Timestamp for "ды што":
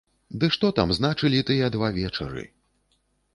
0.43-0.71